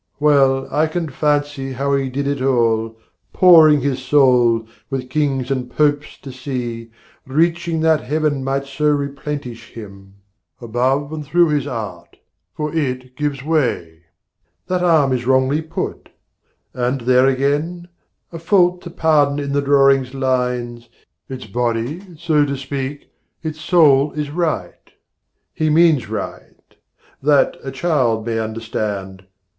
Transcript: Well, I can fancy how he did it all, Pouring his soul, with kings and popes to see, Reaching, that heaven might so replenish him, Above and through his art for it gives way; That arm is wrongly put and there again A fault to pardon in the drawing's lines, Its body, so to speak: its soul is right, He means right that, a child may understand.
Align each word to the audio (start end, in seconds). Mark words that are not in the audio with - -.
Well, 0.19 0.67
I 0.73 0.87
can 0.87 1.09
fancy 1.09 1.73
how 1.73 1.93
he 1.93 2.09
did 2.09 2.25
it 2.25 2.41
all, 2.41 2.97
Pouring 3.33 3.81
his 3.81 3.99
soul, 4.01 4.65
with 4.89 5.11
kings 5.11 5.51
and 5.51 5.69
popes 5.69 6.17
to 6.23 6.31
see, 6.31 6.89
Reaching, 7.27 7.81
that 7.81 8.01
heaven 8.01 8.43
might 8.43 8.65
so 8.65 8.87
replenish 8.89 9.73
him, 9.75 10.15
Above 10.59 11.13
and 11.13 11.23
through 11.23 11.49
his 11.49 11.67
art 11.67 12.17
for 12.55 12.73
it 12.73 13.15
gives 13.15 13.43
way; 13.43 14.01
That 14.65 14.81
arm 14.81 15.13
is 15.13 15.27
wrongly 15.27 15.61
put 15.61 16.09
and 16.73 17.01
there 17.01 17.27
again 17.27 17.87
A 18.31 18.39
fault 18.39 18.81
to 18.81 18.89
pardon 18.89 19.37
in 19.37 19.53
the 19.53 19.61
drawing's 19.61 20.15
lines, 20.15 20.89
Its 21.29 21.45
body, 21.45 22.15
so 22.17 22.43
to 22.43 22.57
speak: 22.57 23.11
its 23.43 23.61
soul 23.61 24.13
is 24.13 24.31
right, 24.31 24.93
He 25.53 25.69
means 25.69 26.09
right 26.09 26.55
that, 27.21 27.55
a 27.63 27.69
child 27.69 28.25
may 28.25 28.39
understand. 28.39 29.27